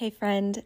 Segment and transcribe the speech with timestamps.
[0.00, 0.62] Hey, friend.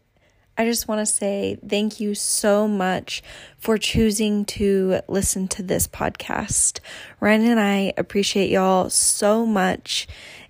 [0.56, 3.20] I just want to say thank you so much
[3.58, 6.78] for choosing to listen to this podcast.
[7.18, 10.06] Ryan and I appreciate y'all so much,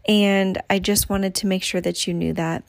[0.07, 2.63] and I just wanted to make sure that you knew that.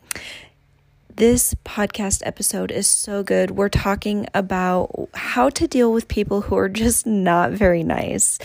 [1.13, 3.51] This podcast episode is so good.
[3.51, 8.39] We're talking about how to deal with people who are just not very nice.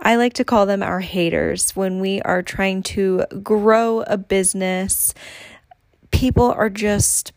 [0.00, 5.12] I like to call them our haters when we are trying to grow a business.
[6.10, 7.32] People are just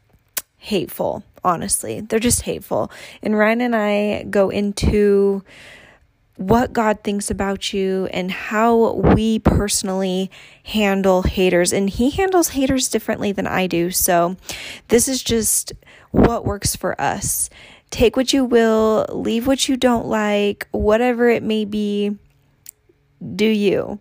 [0.58, 2.02] hateful, honestly.
[2.02, 2.92] They're just hateful.
[3.22, 5.44] And Ryan and I go into
[6.36, 10.32] what God thinks about you and how we personally
[10.64, 11.74] handle haters.
[11.74, 13.92] And He handles haters differently than I do.
[13.92, 14.38] So,
[14.88, 15.74] this is just
[16.12, 17.50] what works for us.
[17.90, 22.16] Take what you will, leave what you don't like, whatever it may be,
[23.36, 24.00] do you.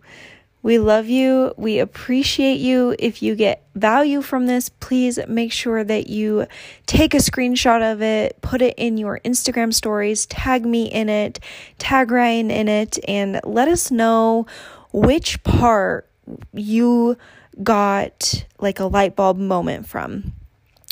[0.61, 1.53] We love you.
[1.57, 2.95] We appreciate you.
[2.99, 6.47] If you get value from this, please make sure that you
[6.85, 11.39] take a screenshot of it, put it in your Instagram stories, tag me in it,
[11.77, 14.47] tag Ryan in it, and let us know
[14.91, 16.09] which part
[16.53, 17.17] you
[17.63, 20.33] got like a light bulb moment from.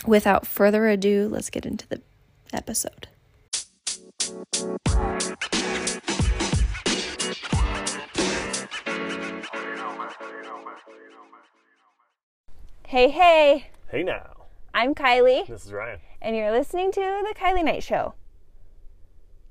[0.05, 2.01] Without further ado, let's get into the
[2.53, 3.07] episode.
[12.87, 15.99] Hey, hey, Hey now, I'm Kylie, this is Ryan.
[16.21, 18.13] and you're listening to The Kylie Knight Show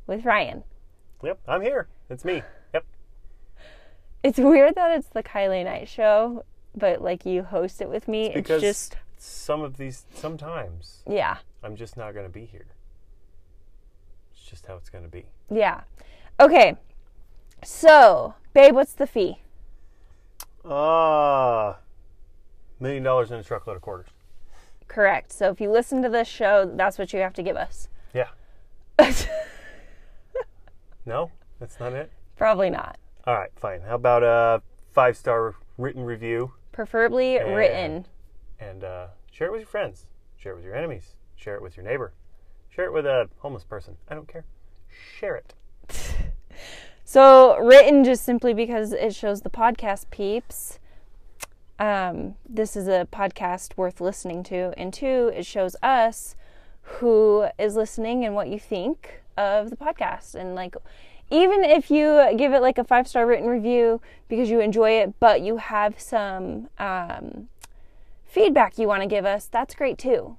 [0.06, 0.64] with Ryan.
[1.22, 1.88] Yep, I'm here.
[2.08, 2.42] It's me.
[2.72, 2.84] Yep.
[4.22, 8.26] It's weird that it's The Kylie Knight Show, but like you host it with me.
[8.28, 12.66] It's, Because just, some of these, sometimes yeah, I'm just not going to be here.
[14.32, 15.26] It's just how it's going to be.
[15.50, 15.82] yeah.
[16.40, 16.76] Okay,
[17.62, 19.40] so, babe, what's the fee?
[20.64, 21.78] Ah,
[22.80, 24.06] million dollars in a truckload of quarters.
[24.88, 25.32] Correct.
[25.32, 27.88] So, if you listen to this show, that's what you have to give us.
[28.14, 28.28] Yeah.
[31.04, 32.10] No, that's not it.
[32.36, 32.98] Probably not.
[33.26, 33.80] All right, fine.
[33.82, 34.60] How about a
[34.92, 38.06] five star written review Preferably And- written.
[38.58, 40.06] and uh, share it with your friends,
[40.36, 42.12] share it with your enemies, share it with your neighbor,
[42.68, 43.96] share it with a homeless person.
[44.08, 44.44] I don't care.
[45.18, 45.54] Share it.
[47.08, 50.80] So written just simply because it shows the podcast peeps.
[51.78, 56.34] Um, this is a podcast worth listening to, and two, it shows us
[56.82, 60.34] who is listening and what you think of the podcast.
[60.34, 60.74] And like,
[61.30, 65.14] even if you give it like a five star written review because you enjoy it,
[65.20, 67.48] but you have some um,
[68.24, 70.36] feedback you want to give us, that's great too.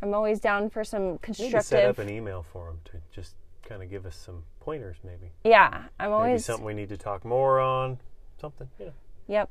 [0.00, 1.64] I'm always down for some We need to constructive.
[1.64, 5.30] set up an email for them to just kind of give us some pointers, maybe.
[5.44, 7.98] yeah, I'm always Maybe something we need to talk more on.
[8.40, 8.86] Something, you
[9.28, 9.48] know.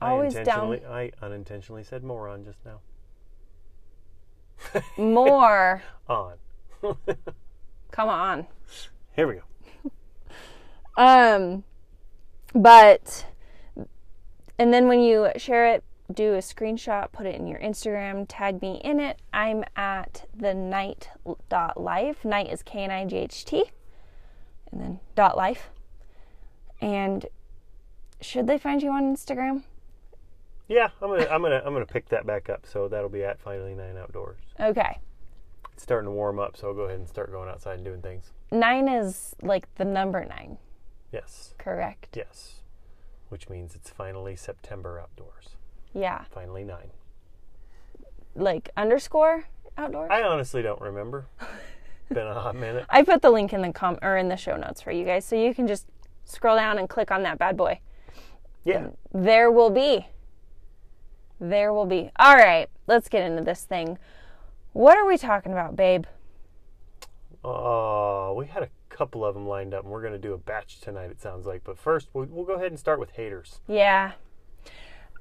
[0.00, 0.10] Yep.
[0.10, 0.80] I down.
[0.88, 2.80] I unintentionally said moron just now.
[4.96, 5.82] More.
[6.08, 6.34] On.
[7.90, 8.46] Come on.
[9.14, 9.42] Here we go.
[10.96, 11.62] Um,
[12.52, 13.24] but,
[14.58, 18.60] and then when you share it, do a screenshot, put it in your Instagram, tag
[18.60, 19.20] me in it.
[19.32, 21.10] I'm at the knight
[21.48, 22.24] dot life.
[22.24, 23.64] Knight is K N I G H T,
[24.72, 25.70] and then dot life.
[26.80, 27.26] And
[28.20, 29.62] should they find you on Instagram?
[30.68, 32.66] Yeah, I'm gonna, I'm gonna, I'm gonna pick that back up.
[32.66, 34.40] So that'll be at finally nine outdoors.
[34.60, 34.98] Okay.
[35.72, 38.02] It's starting to warm up, so I'll go ahead and start going outside and doing
[38.02, 38.32] things.
[38.50, 40.58] Nine is like the number nine,
[41.12, 42.16] Yes, correct?
[42.16, 42.56] yes.
[43.28, 45.50] Which means it's finally September outdoors.
[45.94, 46.24] Yeah.
[46.30, 46.90] Finally nine.
[48.34, 49.44] Like underscore
[49.76, 50.08] outdoors?
[50.12, 51.26] I honestly don't remember.
[52.10, 52.86] Been a hot minute.
[52.88, 55.24] I put the link in the com or in the show notes for you guys,
[55.24, 55.86] so you can just
[56.24, 57.80] scroll down and click on that bad boy.
[58.64, 58.88] Yeah.
[59.12, 60.06] There will be.
[61.40, 62.10] There will be.
[62.18, 63.98] All right, let's get into this thing.
[64.72, 66.04] What are we talking about, babe?
[67.44, 70.38] Oh, we had a couple of them lined up, and we're going to do a
[70.38, 71.62] batch tonight, it sounds like.
[71.64, 73.60] But first, we'll, we'll go ahead and start with haters.
[73.68, 74.12] Yeah.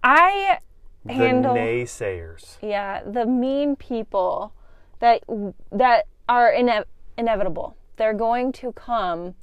[0.03, 0.59] I
[1.07, 2.57] handle The naysayers.
[2.61, 4.53] yeah, the mean people
[4.99, 5.23] that
[5.71, 6.83] that are ine-
[7.17, 7.75] inevitable.
[7.97, 9.35] They're going to come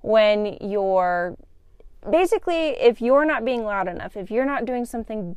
[0.00, 1.36] when you're
[2.10, 5.36] basically if you're not being loud enough, if you're not doing something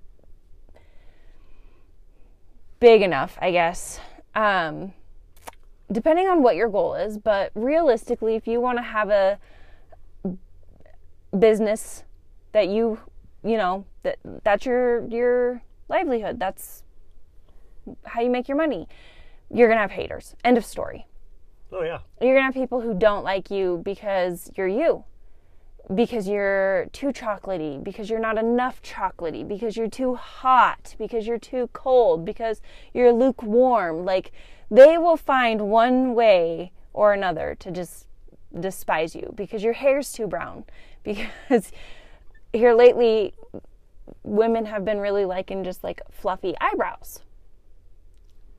[2.79, 3.99] big enough, I guess.
[4.33, 4.93] Um,
[5.91, 9.39] depending on what your goal is, but realistically, if you want to have a
[11.37, 12.03] business
[12.51, 12.99] that you,
[13.43, 16.83] you know, that that's your your livelihood, that's
[18.05, 18.87] how you make your money.
[19.51, 20.35] You're going to have haters.
[20.43, 21.05] End of story.
[21.71, 21.99] Oh, yeah.
[22.21, 25.03] You're going to have people who don't like you because you're you.
[25.93, 31.37] Because you're too chocolatey, because you're not enough chocolatey, because you're too hot, because you're
[31.37, 32.61] too cold, because
[32.93, 34.03] you're lukewarm.
[34.03, 34.31] Like
[34.71, 38.07] they will find one way or another to just
[38.59, 40.65] despise you because your hair's too brown.
[41.05, 41.71] Because
[42.51, 43.35] here lately,
[44.23, 47.21] women have been really liking just like fluffy eyebrows.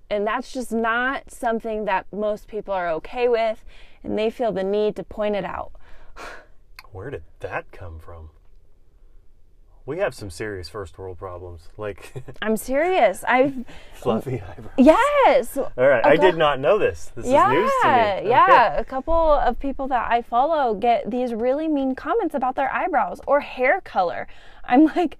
[0.08, 3.64] And that's just not something that most people are okay with,
[4.04, 5.72] and they feel the need to point it out.
[6.92, 8.30] Where did that come from?
[9.84, 12.12] We have some serious first world problems, like
[12.42, 13.22] I'm serious.
[13.22, 14.72] I've fluffy eyebrows.
[14.78, 15.56] yes.
[15.56, 17.12] All right, I did not know this.
[17.14, 17.88] This yeah, is news to
[18.24, 18.30] me.
[18.30, 18.70] yeah.
[18.72, 18.80] Okay.
[18.80, 23.20] A couple of people that I follow get these really mean comments about their eyebrows
[23.28, 24.26] or hair color.
[24.64, 25.18] I'm like,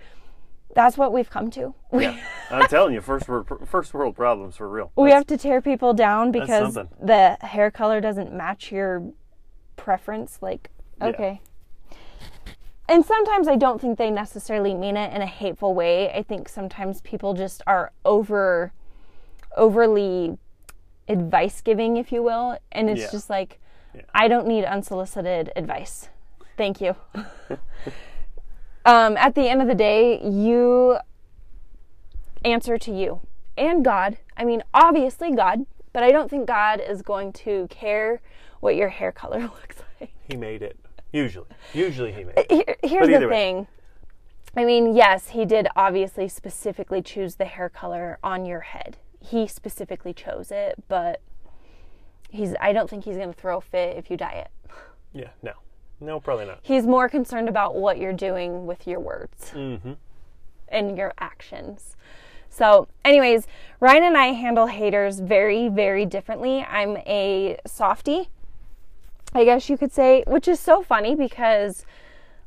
[0.75, 1.73] that's what we've come to.
[1.93, 2.19] Yeah.
[2.51, 4.91] I'm telling you, first world first world problems for real.
[4.97, 9.13] we have to tear people down because the hair color doesn't match your
[9.77, 10.39] preference.
[10.43, 10.71] Like,
[11.01, 11.07] Yeah.
[12.88, 16.11] And sometimes I don't think they necessarily mean it in a hateful way.
[16.12, 18.73] I think sometimes people just are over
[19.56, 20.37] overly
[21.09, 23.11] advice giving, if you will, and it's Yeah.
[23.11, 23.59] just like
[23.94, 24.03] Yeah.
[24.15, 26.11] I don't need unsolicited advice.
[26.56, 26.94] Thank you.
[28.85, 30.99] um, at the end of the day, you
[32.44, 33.21] answer to you
[33.56, 34.19] and God.
[34.37, 38.21] I mean, obviously God, but I don't think God is going to care
[38.61, 40.11] what your hair color looks like.
[40.29, 40.79] he made it.
[41.12, 42.44] Usually, usually he made.
[42.50, 43.29] Here, here's the way.
[43.29, 43.67] thing.
[44.56, 48.97] I mean, yes, he did obviously specifically choose the hair color on your head.
[49.20, 51.20] He specifically chose it, but
[52.31, 54.50] he's I don't think he's going to throw a fit if you dye it.
[55.12, 55.53] Yeah, no,
[56.00, 56.61] no, probably not.
[56.62, 59.93] He's more concerned about what you're doing with your words Mm-hmm.
[60.69, 61.97] and your actions.
[62.49, 63.47] So, anyways,
[63.81, 66.62] Ryan and I handle haters very, very differently.
[66.69, 68.31] I'm a softie,
[69.37, 71.85] I guess you could say, which is so funny because,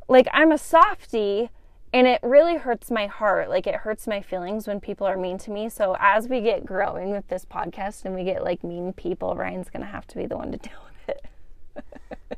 [0.08, 1.52] like, I'm a softie
[1.94, 3.48] and it really hurts my heart.
[3.50, 5.70] Like, it hurts my feelings when people are mean to me.
[5.70, 9.70] So, as we get growing with this podcast and we get like mean people, Ryan's
[9.70, 11.16] going to have to be the one to deal with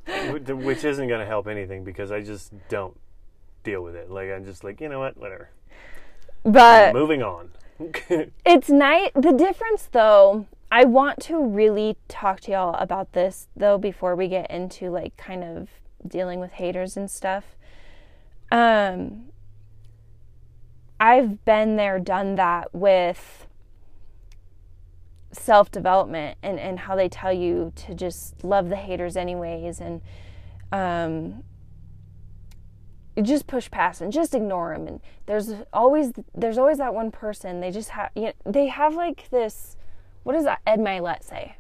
[0.06, 0.56] it.
[0.56, 3.00] Which isn't going to help anything because I just don't
[3.64, 4.12] deal with it.
[4.12, 5.50] Like I'm just like, you know what, whatever.
[6.44, 7.52] But Moving on.
[8.46, 13.78] It's night The difference, though, I want to really talk to y'all about this, though,
[13.78, 15.68] before we get into like kind of
[16.08, 17.44] dealing with haters and stuff.
[18.52, 19.26] Um,
[20.98, 23.48] I've been there, done that with
[25.34, 30.02] self development and, and how they tell you to just love the haters, anyways, and
[30.72, 31.44] um,
[33.22, 37.60] just push past and just ignore them and there's always there's always that one person
[37.60, 39.76] they just have you know, they have like this
[40.24, 41.56] what does Ed Mylett say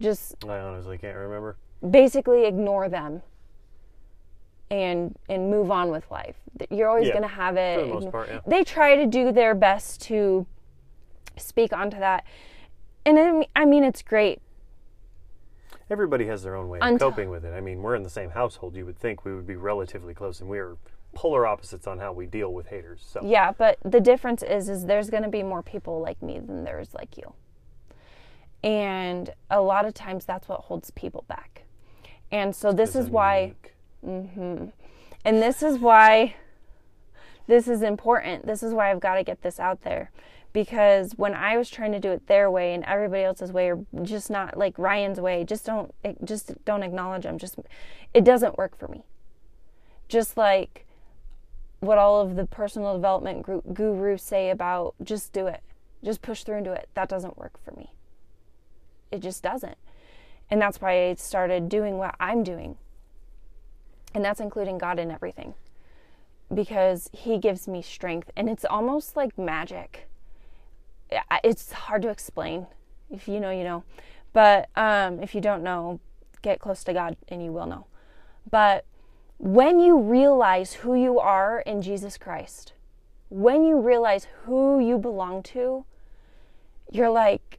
[0.00, 1.56] just I honestly can't remember.
[1.88, 3.22] basically ignore them
[4.70, 6.36] and and move on with life
[6.70, 8.40] you're always Yeah, going to have it for the most part, yeah.
[8.46, 10.46] they try to do their best to
[11.36, 12.24] speak onto that
[13.06, 14.40] and I mean, I mean it's great
[15.90, 17.52] Everybody has their own way of Until- coping with it.
[17.52, 18.74] I mean, we're in the same household.
[18.74, 20.78] You would think we would be relatively close, and we are
[21.14, 23.04] polar opposites on how we deal with haters.
[23.08, 26.38] So Yeah, but the difference is is there's going to be more people like me
[26.38, 27.34] than there's like you.
[28.62, 31.64] And a lot of times that's what holds people back.
[32.30, 33.54] And so this is why
[34.04, 34.66] mm-hmm.
[35.24, 36.34] and this is why
[37.46, 38.46] this is important.
[38.46, 40.10] This is why I've got to get this out there.
[40.52, 43.84] Because when I was trying to do it their way and everybody else's way, or
[44.02, 47.38] just not like Ryan's way, just don't eh, just don't acknowledge them.
[47.38, 47.58] Just
[48.14, 49.04] it doesn't work for me.
[50.08, 50.86] Just like
[51.86, 55.62] what all of the personal development gru- gurus say about just do it,
[56.02, 56.88] just push through and do it.
[56.94, 57.92] That doesn't work for me.
[59.10, 59.78] It just doesn't,
[60.50, 62.76] and that's why I started doing what I'm doing.
[64.14, 65.54] And that's including God in everything
[66.52, 68.30] because He gives me strength.
[68.36, 70.08] And it's almost like magic.
[71.42, 72.66] It's hard to explain.
[73.10, 73.84] If you know, you know.
[74.32, 76.00] But um, if you don't know,
[76.42, 77.86] get close to God and you will know.
[78.50, 78.84] But
[79.38, 82.72] when you realize who you are in Jesus Christ,
[83.28, 85.84] when you realize who you belong to,
[86.90, 87.58] you're like,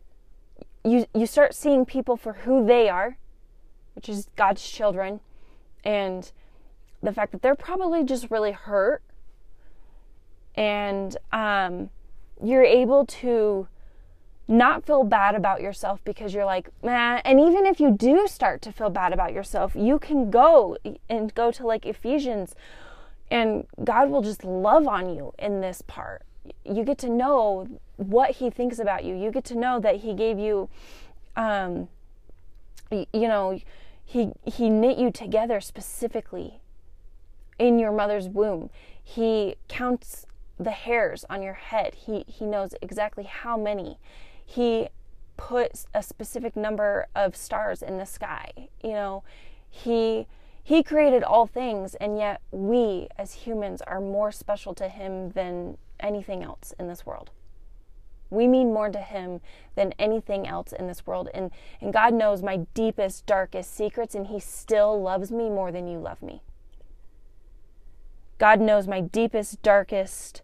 [0.84, 3.18] you, you start seeing people for who they are,
[3.94, 5.20] which is God's children,
[5.84, 6.32] and
[7.02, 9.02] the fact that they're probably just really hurt.
[10.56, 11.90] And um,
[12.42, 13.68] you're able to
[14.48, 18.62] not feel bad about yourself because you're like, man, and even if you do start
[18.62, 20.78] to feel bad about yourself, you can go
[21.10, 22.56] and go to like Ephesians
[23.32, 26.24] and God will just love on you in this part.
[26.64, 29.16] You get to know what He thinks about you.
[29.16, 30.70] You get to know that He gave you,
[31.36, 31.88] um,
[32.92, 33.60] you know,
[34.04, 36.60] He he knit you together specifically
[37.58, 38.70] in your mother's womb.
[39.04, 40.28] He counts
[40.60, 41.96] the hairs on your head.
[41.96, 43.98] He he knows exactly how many.
[44.46, 44.90] He
[45.38, 48.52] puts a specific number of stars in the sky.
[48.84, 49.24] You know,
[49.70, 50.28] he
[50.64, 55.78] he created all things and yet we as humans are more special to him than
[56.00, 57.30] anything else in this world.
[58.30, 59.42] We mean more to him
[59.76, 61.30] than anything else in this world.
[61.34, 65.88] And, and God knows my deepest, darkest secrets, and he still loves me more than
[65.88, 66.42] you love me.
[68.38, 70.42] God knows my deepest, darkest,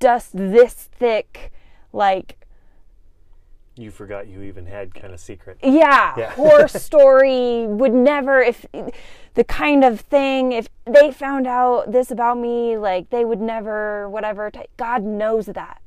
[0.00, 1.52] dust this thick,
[1.94, 2.44] like
[3.76, 5.58] You forgot you even had kind of secret.
[5.62, 6.30] yeah, Yeah.
[6.34, 8.66] horror story would never if
[9.34, 14.08] the kind of thing if they found out this about me like they would never
[14.08, 15.80] whatever t- god knows that.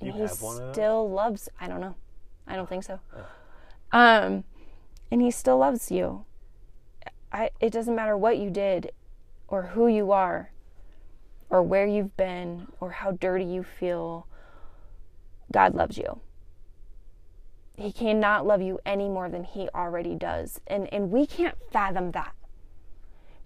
[0.00, 1.94] And he have one of still loves i don't know.
[2.46, 2.98] I don't think so.
[3.92, 4.44] Um
[5.10, 6.24] and he still loves you.
[7.32, 8.92] I it doesn't matter what you did
[9.48, 10.50] or who you are
[11.50, 14.26] or where you've been or how dirty you feel
[15.52, 16.20] god loves you
[17.76, 20.60] he cannot love you any more than he already does.
[20.66, 22.34] And and we can't fathom that.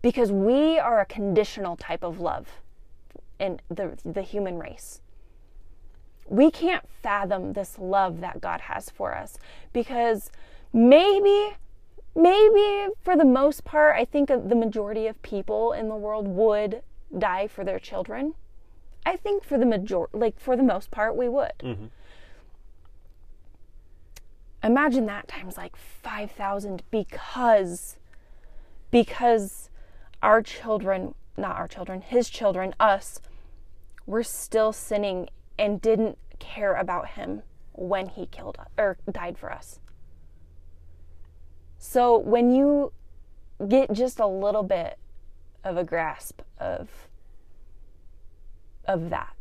[0.02, 2.60] Because we are a conditional type of love
[3.38, 5.00] in the the human race.
[6.28, 9.38] We can't fathom this love that God has for us
[9.72, 10.30] because
[10.72, 11.56] maybe
[12.16, 16.82] maybe for the most part I think the majority of people in the world would
[17.16, 18.34] die for their children.
[19.04, 21.86] I think for the major like for the most part we would mm-hmm.
[24.62, 27.96] Imagine that times like 5000 because
[28.90, 29.70] because
[30.22, 33.20] our children not our children his children us
[34.06, 39.80] were still sinning and didn't care about him when he killed or died for us.
[41.78, 42.92] So when you
[43.68, 44.98] get just a little bit
[45.64, 46.88] of a grasp of
[48.86, 49.34] of that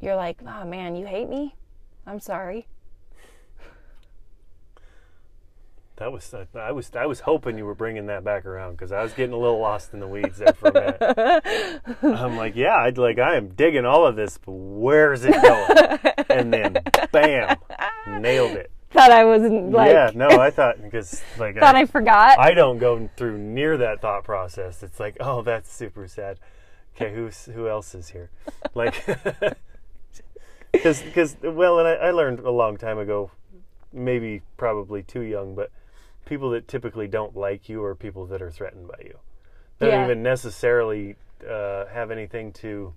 [0.00, 1.54] you're like oh man you hate me?
[2.06, 2.66] I'm sorry
[5.96, 9.02] That was I was I was hoping you were bringing that back around because I
[9.02, 11.82] was getting a little lost in the weeds there for a minute.
[12.02, 15.98] I'm like, yeah, I'd like I am digging all of this, but where's it going?
[16.28, 16.78] And then,
[17.12, 17.56] bam,
[18.08, 18.70] nailed it.
[18.90, 22.38] thought I wasn't like yeah, no, I thought because like thought I forgot.
[22.38, 24.82] I don't go through near that thought process.
[24.82, 26.38] It's like, oh, that's super sad.
[26.96, 28.30] Okay, who's who else is here?
[28.74, 29.04] Like,
[30.72, 33.30] because because well, and I, I learned a long time ago,
[33.92, 35.70] maybe probably too young, but
[36.24, 39.18] people that typically don't like you or people that are threatened by you.
[39.78, 41.16] They don't even necessarily
[41.48, 42.94] uh, have anything to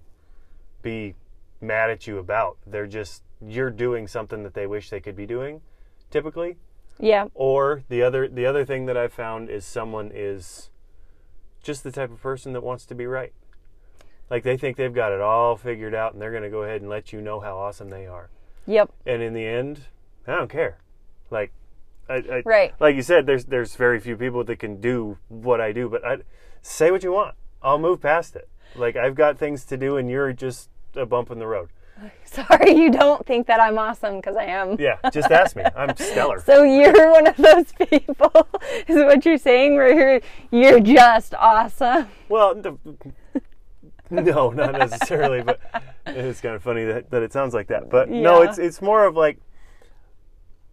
[0.82, 1.16] be
[1.62, 2.58] mad at you about.
[2.68, 5.62] They're just you're doing something that they wish they could be doing,
[6.12, 6.58] typically.
[7.00, 10.70] yeah, Or the other the other thing that I've found is someone is
[11.64, 13.34] just the type of person that wants to be right.
[14.30, 16.82] Like they think they've got it all figured out and they're going to go ahead
[16.82, 18.30] and let you know how awesome they are.
[18.68, 19.82] yep, And in the end,
[20.28, 20.78] I don't care.
[21.32, 21.52] Like
[22.10, 22.74] I, I Right.
[22.80, 26.06] like you said there's there's very few people that can do what I do, but
[26.06, 26.18] I
[26.62, 27.36] say what you want.
[27.62, 28.48] I'll move past it.
[28.76, 31.70] Like I've got things to do and you're just a bump in the road.
[32.26, 34.76] sorry you don't think that I'm awesome because I am.
[34.80, 35.64] Yeah, just ask me.
[35.76, 36.42] I'm stellar.
[36.42, 38.48] So you're one of those people,
[38.88, 40.22] is what you're saying, where you're
[40.52, 42.08] you're just awesome.
[42.28, 42.78] Well, the,
[44.10, 45.60] no, not necessarily, but
[46.06, 47.90] it's kind of funny that, that it sounds like that.
[47.90, 49.40] But no, it's it's more of like,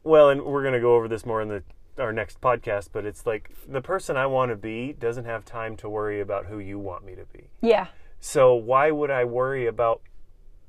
[0.04, 1.62] well, and we're gonna go over this more in the
[1.99, 2.88] our next podcast.
[2.92, 6.47] But it's like the person I want to be doesn't have time to worry about
[6.47, 7.50] who you want me to be.
[7.61, 7.88] Yeah,
[8.21, 10.00] So why would I worry about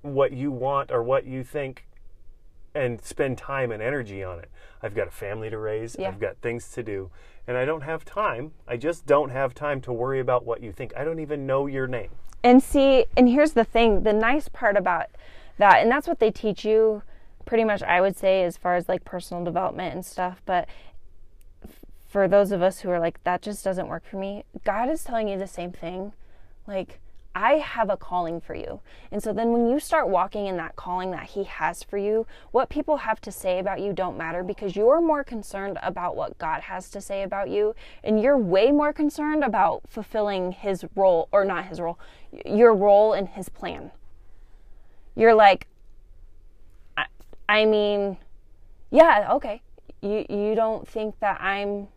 [0.02, 1.88] what you want or what you think
[2.76, 4.50] and spend time and energy on it?
[4.82, 6.10] I've got a family to raise, Yeah.
[6.10, 7.10] I've got things to do,
[7.48, 8.52] and I don't have time.
[8.68, 10.92] I just don't have time to worry about what you think.
[10.98, 12.10] I don't even know your name.
[12.44, 15.06] and see, and here's the thing: the nice part about
[15.58, 17.02] that, and that's what they teach you,
[17.46, 17.84] pretty much.
[17.84, 20.68] I would say, as far as like personal development and stuff, but.
[22.10, 25.04] For those of us who are like, that just doesn't work for me, God is
[25.04, 26.14] telling you the same thing.
[26.68, 27.00] Like,
[27.34, 28.82] I have a calling for you.
[29.12, 32.28] And so then when you start walking in that calling that He has for you,
[32.52, 36.38] what people have to say about you don't matter because you're more concerned about what
[36.38, 37.74] God has to say about you.
[38.04, 41.98] And you're way more concerned about fulfilling His role, or not His role,
[42.46, 43.90] your role in His plan.
[45.16, 45.66] You're like,
[47.48, 48.18] I mean,
[48.92, 49.62] yeah, okay.
[50.02, 51.88] You, you don't think that I'm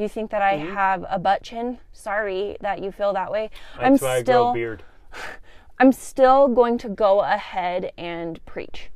[0.00, 0.72] you think that I mm-hmm.
[0.72, 1.78] have a butt chin?
[1.92, 3.50] Sorry that you feel that way.
[3.78, 4.82] I'm That's why I grow still beard.
[5.78, 8.90] I'm still going to go ahead and preach.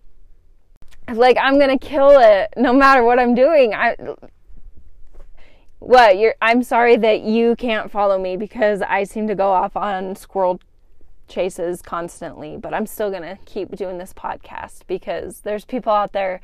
[1.13, 3.75] Like I'm going to kill it no matter what I'm doing.
[3.75, 3.97] I
[5.79, 6.19] What?
[6.19, 10.17] You're I'm sorry that you can't follow me because I seem to go off on
[10.17, 10.61] squirrel
[11.29, 16.13] chases constantly, but I'm still going to keep doing this podcast because there's people out
[16.13, 16.41] there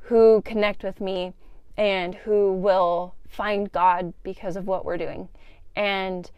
[0.00, 1.32] who connect with me
[1.76, 5.28] and who will find God because of what we're doing.
[5.74, 6.30] And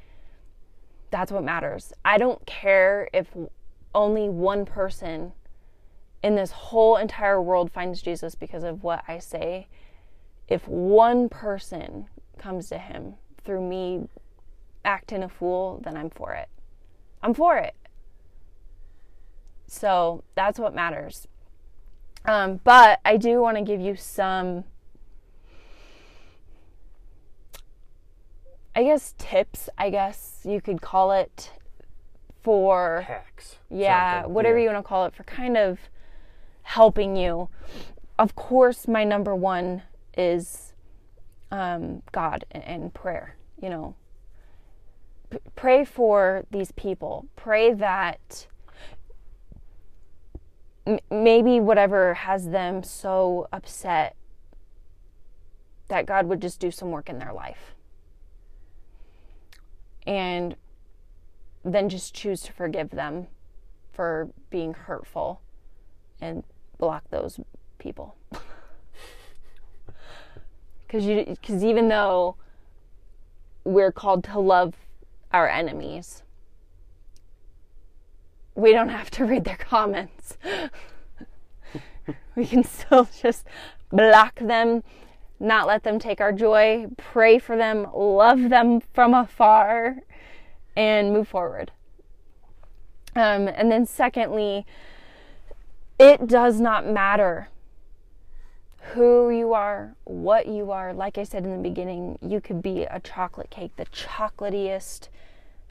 [1.10, 1.92] that's what matters.
[2.04, 3.28] I don't care if
[3.94, 5.32] only one person
[6.22, 9.68] in this whole entire world finds Jesus because of what I say.
[10.48, 12.06] If one person
[12.38, 14.08] comes to him through me
[14.84, 16.48] acting a fool, then I'm for it.
[17.22, 17.74] I'm for it.
[19.66, 21.28] So that's what matters.
[22.24, 24.64] Um, but I do want to give you some,
[28.74, 31.52] I guess, tips, I guess you could call it,
[32.42, 33.56] for hacks.
[33.70, 34.34] Yeah, something.
[34.34, 34.64] whatever Yeah.
[34.64, 35.78] you want to call it, for kind of
[36.62, 37.48] helping you.
[38.18, 39.82] Of course, my number one
[40.16, 40.72] is
[41.50, 43.36] um, God and, and prayer.
[43.60, 43.94] You know,
[45.56, 47.26] Pray for these people.
[47.36, 48.46] Pray that
[51.10, 54.16] maybe whatever has them so upset
[55.88, 57.74] that God would just do some work in their life.
[60.06, 60.56] And
[61.64, 63.26] then just choose to forgive them
[63.92, 65.40] for being hurtful
[66.20, 66.44] and
[66.78, 67.40] block those
[67.78, 68.16] people.
[70.88, 72.36] Cuz you cuz even though
[73.64, 74.74] we're called to love
[75.32, 76.22] our enemies,
[78.54, 80.36] we don't have to read their comments.
[82.34, 83.46] we can still just
[83.90, 84.82] block them,
[85.38, 89.98] not let them take our joy, pray for them, love them from afar,
[90.76, 91.70] and move forward.
[93.14, 94.66] Um, and then, secondly,
[95.98, 97.48] it does not matter
[98.94, 100.92] who you are, what you are.
[100.92, 105.08] Like I said in the beginning, you could be a chocolate cake, the chocolatiest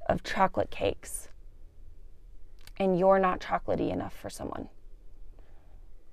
[0.08, 1.30] of chocolate cakes,
[2.78, 4.70] and you're not chocolatey enough for someone.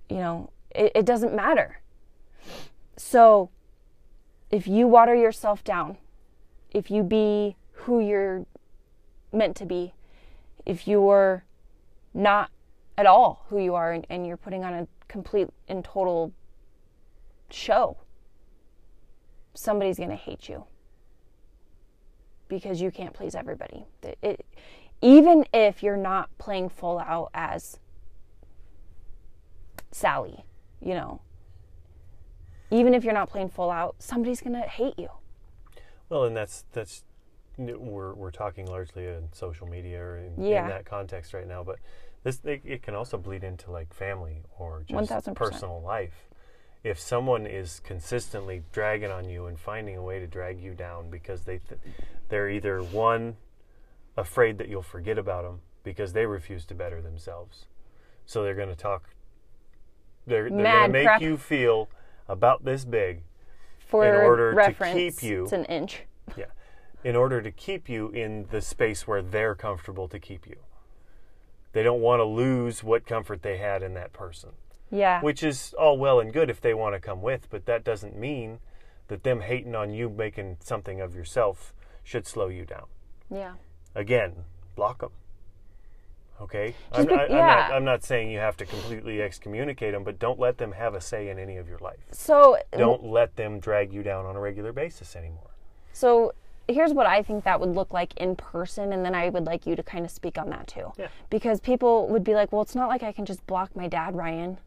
[0.08, 1.80] You know, it, it doesn't matter.
[2.96, 3.50] So,
[4.50, 5.98] if you water yourself down,
[6.70, 8.46] if you be who you're
[9.32, 9.94] meant to be,
[10.64, 11.44] if you're
[12.14, 12.50] not
[12.96, 16.32] at all who you are and, and you're putting on a complete and total
[17.50, 17.98] show,
[19.54, 20.64] somebody's going to hate you
[22.48, 23.86] because you can't please everybody.
[24.22, 24.44] It,
[25.02, 27.78] even if you're not playing full out as
[29.90, 30.44] Sally,
[30.80, 31.20] you know,
[32.70, 35.08] even if you're not playing full out, somebody's going to hate you.
[36.08, 37.04] Well, and that's that's
[37.56, 40.64] we're we're talking largely in social media or in, Yeah.
[40.64, 41.78] in that context right now, but
[42.24, 45.34] this it, it can also bleed into like family or just 1000%.
[45.34, 46.28] personal life.
[46.84, 51.08] If someone is consistently dragging on you and finding a way to drag you down
[51.10, 51.80] because they th-
[52.28, 53.36] they're either one
[54.16, 57.64] afraid that you'll forget about them because they refuse to better themselves,
[58.26, 59.10] so they're going to talk.
[60.26, 61.22] They're, they're going to make crap.
[61.22, 61.88] you feel
[62.28, 63.22] about this big
[63.78, 66.02] For In order to reference, keep you- it's an inch.
[66.36, 66.46] yeah.
[67.02, 70.56] In order to keep you in the space where they're comfortable to keep you.
[71.72, 74.50] They don't want to lose what comfort they had in that person,
[74.94, 75.20] Yeah.
[75.20, 78.16] which is all well and good if they want to come with, but that doesn't
[78.16, 78.60] mean
[79.08, 82.86] that them hating on you making something of yourself should slow you down.
[83.30, 83.54] yeah.
[83.96, 84.44] Again,
[84.76, 85.10] block them.
[86.40, 86.74] Okay?
[86.92, 87.36] I'm, be- I, I'm, yeah.
[87.36, 90.94] not, I'm not saying you have to completely excommunicate them, but don't let them have
[90.94, 92.00] a say in any of your life.
[92.10, 95.50] So um, Don't let them drag you down on a regular basis anymore.
[95.92, 96.32] So
[96.66, 99.66] here's what I think that would look like in person, and then I would like
[99.66, 100.92] you to kind of speak on that too.
[100.98, 101.08] Yeah.
[101.30, 104.16] Because people would be like, well, it's not like I can just block my dad,
[104.16, 104.58] Ryan.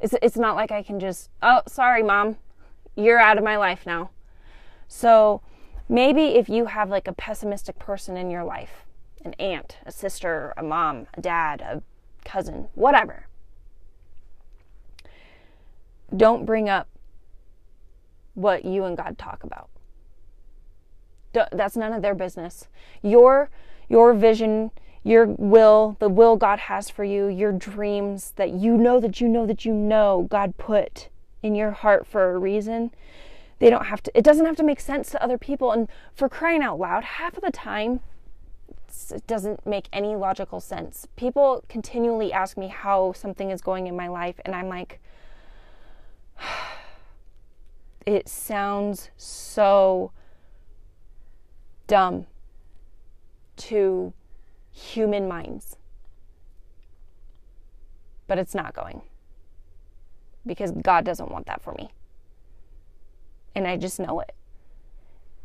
[0.00, 2.36] It's, it's not like I can just, oh, sorry, mom,
[2.96, 4.10] you're out of my life now.
[4.86, 5.42] So
[5.88, 8.84] maybe if you have like a pessimistic person in your life,
[9.24, 11.82] an aunt, a sister, a mom, a dad, a
[12.24, 13.26] cousin, whatever,
[16.16, 16.88] don't bring up
[18.34, 19.68] what you and God talk about.
[21.32, 22.68] That's none of their business.
[23.02, 23.50] Your
[23.88, 24.70] your vision,
[25.08, 29.28] your will, the will God has for you, your dreams that you know that you
[29.28, 31.08] know that you know God put
[31.42, 32.90] in your heart for a reason.
[33.58, 36.28] They don't have to it doesn't have to make sense to other people and for
[36.28, 38.00] crying out loud, half of the time
[39.10, 41.06] it doesn't make any logical sense.
[41.16, 45.00] People continually ask me how something is going in my life and I'm like
[48.06, 50.12] it sounds so
[51.86, 52.26] dumb
[53.56, 54.12] to
[54.78, 55.76] human minds.
[58.26, 59.02] But it's not going.
[60.46, 61.90] Because God doesn't want that for me.
[63.54, 64.34] And I just know it.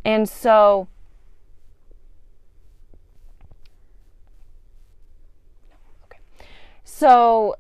[0.06, 0.88] And so
[6.06, 6.20] okay.
[6.84, 7.56] So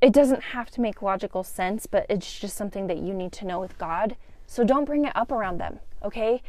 [0.00, 3.46] it doesn't have to make logical sense, but it's just something that you need to
[3.46, 4.16] know with God.
[4.46, 6.42] So don't bring it up around them, okay?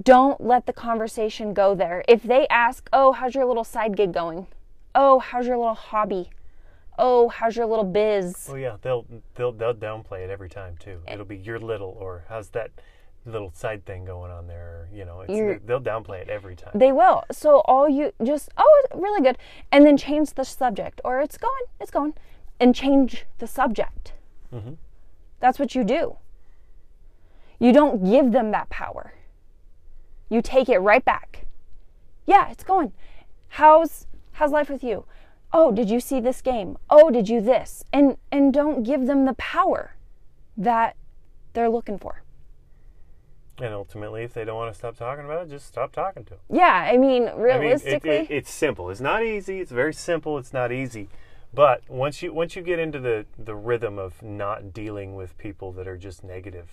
[0.00, 2.02] Don't let the conversation go there.
[2.08, 4.46] If they ask, "Oh, how's your little side gig going?"
[4.94, 6.30] "Oh, how's your little hobby?"
[6.98, 11.00] "Oh, how's your little biz?" Oh yeah, they'll they'll they'll downplay it every time too.
[11.06, 12.70] It'll be your little or how's that
[13.26, 14.88] little side thing going on there?
[14.92, 16.72] You know, it's, they'll downplay it every time.
[16.74, 17.24] They will.
[17.30, 19.36] So all you just, "Oh, really good."
[19.70, 22.14] And then change the subject or it's going, it's going
[22.58, 24.12] and change the subject.
[24.54, 24.74] Mm-hmm.
[25.40, 26.16] That's what you do.
[27.58, 29.12] You don't give them that power.
[30.32, 31.44] You take it right back.
[32.24, 32.92] Yeah, it's going.
[33.48, 35.04] How's how's life with you?
[35.52, 36.78] Oh, did you see this game?
[36.88, 37.84] Oh, did you this?
[37.92, 39.94] And and don't give them the power
[40.56, 40.96] that
[41.52, 42.22] they're looking for.
[43.58, 46.30] and ultimately, if they don't want to stop talking about it, just stop talking to
[46.30, 46.38] them.
[46.50, 48.88] Yeah, I mean, I mean, it, realistically, it, it's simple.
[48.88, 49.60] It's not easy.
[49.60, 50.38] It's very simple.
[50.38, 51.10] It's not easy.
[51.52, 55.72] But once you once you get into the the rhythm of not dealing with people
[55.72, 56.70] that are just negative,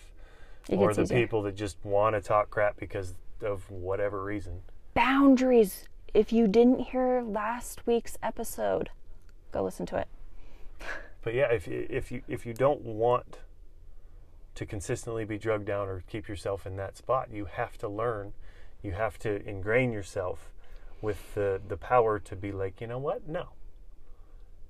[0.69, 1.19] it or the easier.
[1.19, 4.61] people that just want to talk crap because of whatever reason,
[4.93, 5.85] boundaries.
[6.13, 8.89] If you didn't hear last week's episode,
[9.51, 10.07] go listen to it.
[11.21, 13.39] But yeah, if you- if you if you don't want
[14.55, 18.33] to consistently be drugged down or keep yourself in that spot, you have to learn.
[18.81, 20.51] You have to ingrain yourself
[21.01, 23.27] with the the power to be like, you know what?
[23.27, 23.49] No.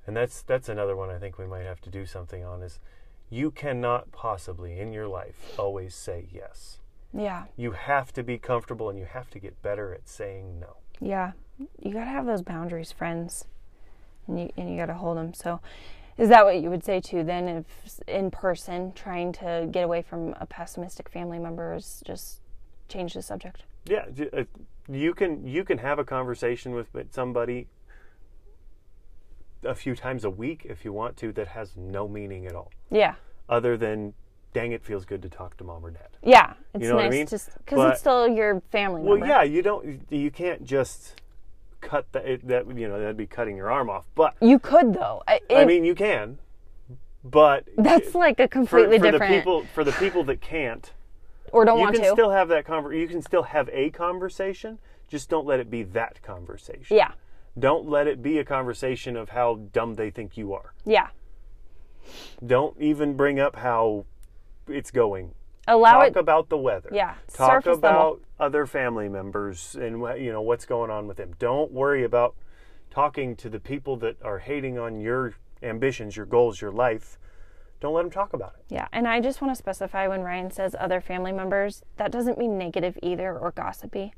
[0.07, 2.79] And that's that's another one I think we might have to do something on is
[3.29, 6.78] you cannot possibly in your life always say yes.
[7.13, 10.77] Yeah, You have to be comfortable and you have to get better at saying no.
[10.99, 11.31] yeah.
[11.81, 13.45] You gotta have those boundaries, friends,
[14.27, 15.33] and you and you gotta hold them.
[15.33, 15.59] So,
[16.17, 17.23] is that what you would say too?
[17.23, 22.39] Then, if in person, trying to get away from a pessimistic family member is just
[22.87, 23.63] change the subject.
[23.85, 24.43] Yeah, uh,
[24.87, 27.67] you can you can have a conversation with somebody
[29.63, 32.71] a few times a week if you want to that has no meaning at all
[32.89, 33.15] Yeah,
[33.49, 34.13] other than
[34.53, 36.07] dang it feels good to talk to mom or dad.
[36.23, 36.53] yeah.
[36.73, 37.25] It's know what I nice mean?
[37.27, 39.27] to because it's still your family Well, member.
[39.27, 41.21] yeah, you don't you can't just
[41.81, 44.05] cut that it, that you know that'd be cutting your arm off.
[44.15, 45.23] But You could though.
[45.27, 46.39] I, I mean you can.
[47.23, 49.35] But that's like a for, completely for the different.
[49.35, 50.93] people for the people that can't
[51.51, 52.11] or don't you want can to.
[52.11, 55.81] still have that conver- you can still have a conversation just don't let it be
[55.83, 57.11] that conversation yeah,
[57.57, 60.73] Don't let it be a conversation of how dumb they think you are.
[60.85, 61.07] yeah.
[62.45, 64.05] Don't even bring up how
[64.69, 65.33] it's going.
[65.67, 66.15] Allow Talk it.
[66.17, 66.89] about the weather.
[66.91, 67.89] Yeah, Talk surface level.
[67.89, 71.33] about other family members and you know what's going on with them.
[71.37, 72.35] Don't worry about
[72.89, 77.19] talking to the people that are hating on your ambitions, your goals, your life.
[77.81, 78.65] Don't let them talk about it.
[78.73, 82.37] Yeah, and I just want to specify when Ryan says other family members, that doesn't
[82.37, 84.13] mean negative either or gossipy.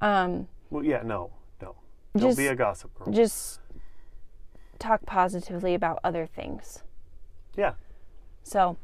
[0.00, 1.30] Um, Well, yeah, no,
[1.62, 1.76] no.
[2.16, 3.12] Don't be a gossip girl.
[3.12, 3.60] just
[4.78, 6.82] talk positively about other things.
[7.56, 7.74] yeah.
[8.42, 8.78] So,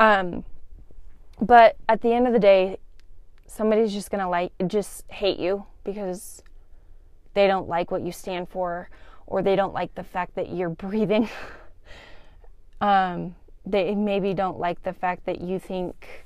[0.00, 0.44] um,
[1.42, 2.78] but at the end of the day,
[3.46, 6.42] somebody's just gonna like just hate you because
[7.34, 8.88] they don't like what you stand for,
[9.26, 11.28] or they don't like the fact that you're breathing.
[12.80, 13.34] um,
[13.66, 16.24] they maybe don't like the fact that you think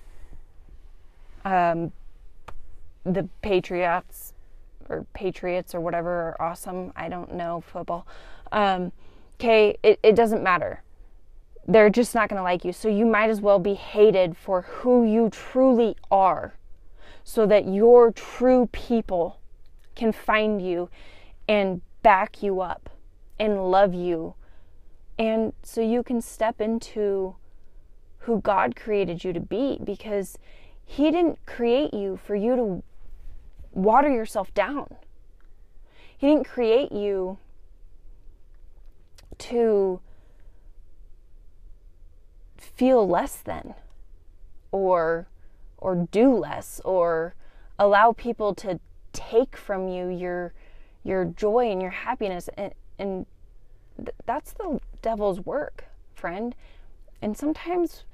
[1.44, 1.92] um,
[3.02, 4.34] the Patriots
[4.88, 6.92] or Patriots or whatever are awesome.
[6.94, 8.06] I don't know football.
[8.52, 8.92] Um,
[9.40, 10.83] okay, it, it doesn't matter
[11.66, 12.72] they're just not going to like you.
[12.72, 16.54] So you might as well be hated for who you truly are
[17.22, 19.40] so that your true people
[19.94, 20.90] can find you
[21.48, 22.90] and back you up
[23.38, 24.34] and love you.
[25.18, 27.36] And so you can step into
[28.18, 30.38] who God created you to be because
[30.84, 32.82] He didn't create you for you to
[33.72, 34.96] water yourself down.
[36.16, 37.38] He didn't create you
[39.38, 40.00] to
[42.74, 43.74] feel less than
[44.72, 45.26] or
[45.78, 47.34] or do less or
[47.78, 48.80] allow people to
[49.12, 50.52] take from you your
[51.04, 52.48] your joy and your happiness.
[52.56, 53.26] And, and
[53.96, 55.84] th- that's the devil's work
[56.14, 56.54] friend.
[57.20, 58.04] And sometimes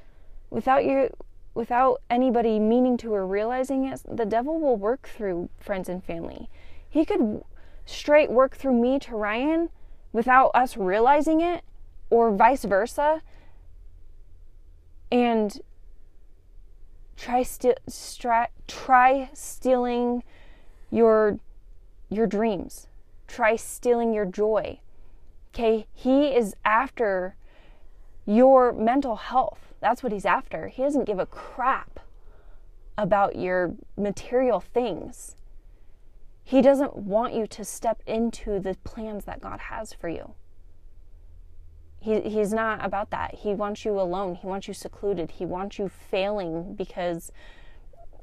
[0.51, 1.11] without you
[1.55, 6.49] without anybody meaning to or realizing it the devil will work through friends and family.
[6.88, 7.42] He could
[7.87, 9.70] straight work through me to Ryan
[10.12, 11.62] without us realizing it
[12.11, 13.23] or vice versa
[15.11, 15.61] and
[17.16, 20.23] try sti- try stealing
[20.90, 21.38] your
[22.09, 22.87] your dreams
[23.27, 24.79] try stealing your joy
[25.53, 27.37] okay he is after
[28.31, 29.75] your mental health.
[29.81, 30.68] That's what he's after.
[30.68, 32.01] He doesn't give a crap
[32.96, 35.37] about your material things.
[36.44, 40.35] He doesn't want you to step into the plans that God has for you.
[42.01, 43.35] He, he's not about that.
[43.37, 44.35] He wants you alone.
[44.37, 45.33] He wants you secluded.
[45.33, 47.31] He wants you failing because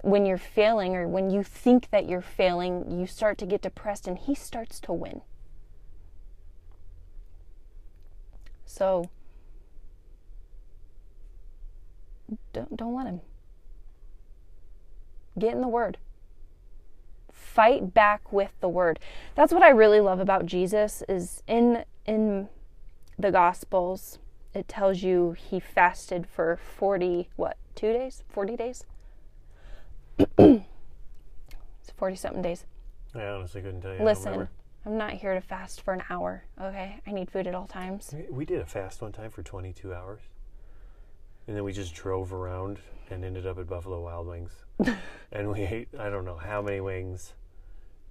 [0.02, 4.08] when you're failing or when you think that you're failing, you start to get depressed
[4.08, 5.22] and he starts to win.
[8.66, 9.10] So
[12.54, 13.22] don't, don't let him.
[15.38, 15.98] Get in the word.
[17.32, 19.00] Fight back with the word.
[19.36, 22.50] That's what I really love about Jesus is in in
[23.20, 24.20] the gospels
[24.54, 28.86] it tells you he fasted for 40 what 2 days 40 days
[30.38, 30.62] it's
[31.96, 32.66] 40 something days
[33.16, 34.04] I honestly couldn't tell you.
[34.04, 34.48] Listen
[34.86, 38.12] i'm not here to fast for an hour okay i need food at all times
[38.14, 40.22] We- We did a fast one time for 22 hours.
[41.48, 44.52] And then we just drove around and ended up at Buffalo Wild Wings.
[45.32, 47.36] and we ate, I don't know how many wings.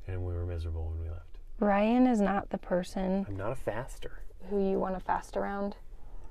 [0.06, 1.36] And we were miserable when we left.
[1.60, 4.20] ryan is not the person I'm not a faster.
[4.50, 5.76] Who you want to fast around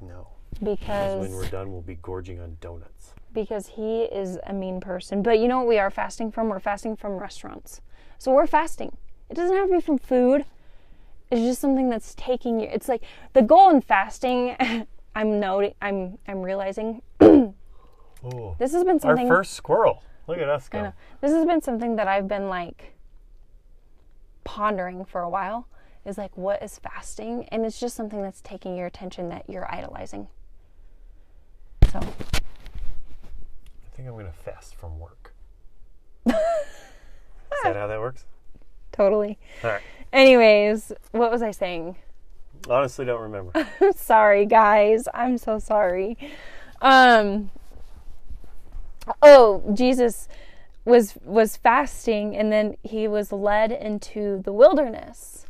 [0.02, 0.28] No.
[0.63, 3.13] Because when we're done, we'll be gorging on donuts.
[3.34, 5.22] because he is a mean person.
[5.22, 6.48] But you know what we are fasting from?
[6.48, 7.82] We're fasting from restaurants.
[8.18, 8.96] So we're fasting.
[9.30, 10.46] It doesn't have to be from food.
[11.30, 12.70] It's just something that's taking you.
[12.72, 14.56] It's like the goal in fasting.
[15.15, 15.74] I'm noting.
[15.82, 18.56] I'm I'm realizing Oh.
[18.58, 20.02] this has been Our first squirrel.
[20.28, 20.94] Look at us go.
[21.22, 22.94] This has been something that I've been like
[24.44, 25.68] pondering for a while.
[26.06, 29.70] Is like what is fasting, and it's just something that's taking your attention that you're
[29.74, 30.28] idolizing.
[31.91, 32.39] So I
[33.96, 35.34] think I'm going to fast from work.
[36.28, 36.34] Is
[37.63, 38.26] that how that works?
[38.91, 39.38] totally.
[39.63, 39.82] All right.
[40.13, 41.98] Anyways, what was I saying?
[42.70, 43.68] Honestly, don't remember.
[43.96, 46.18] sorry guys i'm so sorry
[46.82, 47.50] um
[49.22, 50.28] oh jesus
[50.84, 55.44] was was fasting and then he was led into the wilderness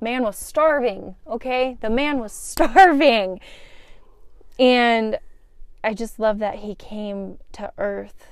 [0.00, 1.76] man was starving okay?
[1.80, 3.40] The man was starving.
[4.58, 5.18] And
[5.82, 8.26] i just love that he came to earth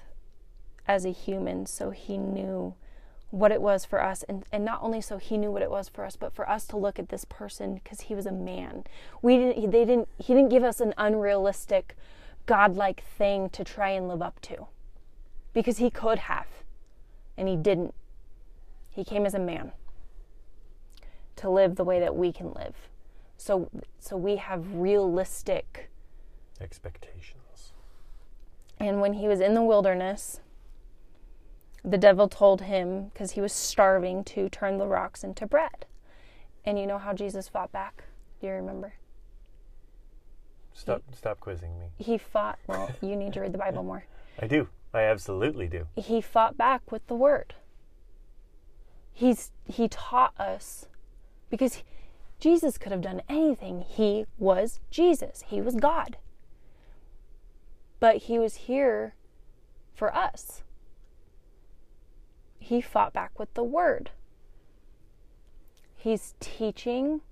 [0.86, 2.74] as a human so he knew
[3.30, 4.22] what it was for us.
[4.28, 6.66] And, and not only so he knew what it was for us but for us
[6.68, 8.84] to look at this person because he was a man.
[9.22, 11.96] We didn't they didn't he didn't give us an unrealistic
[12.46, 14.66] godlike thing to try and live up to
[15.52, 16.46] because he could have
[17.36, 17.94] and he didn't.
[18.90, 19.72] He came as a man
[21.38, 22.74] to live the way that we can live
[23.36, 25.90] so so we have realistic
[26.60, 27.72] Expectations.
[28.78, 30.40] and when he was in the wilderness,
[31.84, 35.86] the devil told him, because he was starving, to turn the rocks into bread.
[36.64, 38.04] And you know how Jesus fought back?
[38.40, 38.94] Do you remember?
[40.74, 41.86] Stop, stop quizzing me.
[41.96, 44.04] He fought, well, you need to read the Bible more.
[44.38, 44.68] I do.
[44.92, 45.86] I absolutely do.
[45.96, 47.54] He fought back with the word.
[49.12, 50.86] He's, he taught us
[51.50, 51.82] because
[52.40, 53.84] Jesus could have done anything.
[53.86, 56.16] He was Jesus, He was God.
[58.00, 59.14] But He was here
[59.94, 60.62] for us.
[62.58, 64.10] He fought back with the word.
[65.96, 67.22] He's teaching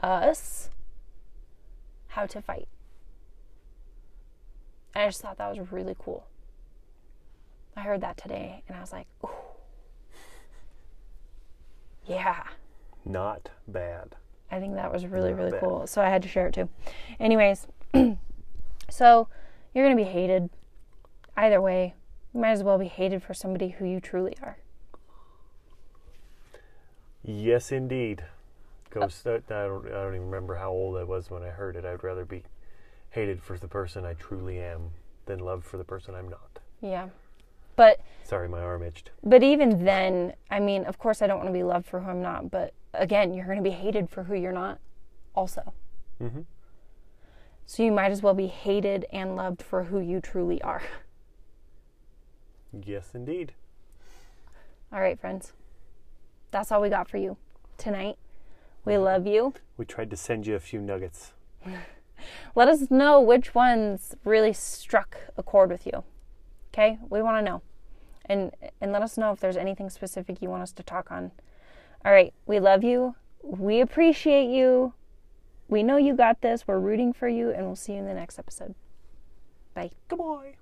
[0.00, 0.70] us
[2.08, 2.68] how to fight.
[4.94, 6.26] I just thought that was really cool.
[7.76, 9.53] I heard that today and I was like, ooh.
[12.06, 12.44] Yeah.
[13.04, 14.16] Not bad.
[14.50, 15.60] I think that was really, Not really bad.
[15.60, 15.86] cool.
[15.86, 16.68] So I had to share it too.
[17.18, 17.66] Anyways,
[18.90, 19.28] so
[19.74, 20.50] you're going to be hated
[21.36, 21.94] either way.
[22.32, 24.58] You might as well be hated for somebody who you truly are.
[27.22, 28.24] Yes, indeed.
[28.94, 29.26] Uh, Ghost.
[29.26, 29.86] I, I don't.
[29.86, 31.84] I don't even remember how old I was when I heard it.
[31.84, 32.42] I'd rather be
[33.10, 34.90] hated for the person I truly am
[35.26, 36.58] than loved for the person I'm not.
[36.80, 37.08] Yeah.
[37.76, 39.10] But Sorry, my arm itched.
[39.22, 42.10] but even then, I mean, of course I don't want to be loved for who
[42.10, 44.78] I'm not, but again, you're going to be hated for who you're not
[45.34, 45.72] also.
[46.22, 46.42] Mm-hmm.
[47.66, 50.82] So you might as well be hated and loved for who you truly are.
[52.84, 53.52] Yes, indeed.
[54.92, 55.52] All right, friends.
[56.50, 57.36] That's all we got for you
[57.78, 58.16] tonight.
[58.84, 59.54] We love you.
[59.76, 61.32] We tried to send you a few nuggets.
[62.54, 66.04] Let us know which ones really struck a chord with you.
[66.74, 66.98] Okay?
[67.08, 67.62] We want to know.
[68.26, 71.30] And and let us know if there's anything specific you want us to talk on.
[72.04, 73.14] All right, we love you.
[73.42, 74.94] We appreciate you.
[75.68, 76.66] We know you got this.
[76.66, 78.74] We're rooting for you and we'll see you in the next episode.
[79.74, 79.90] Bye.
[80.08, 80.56] Goodbye.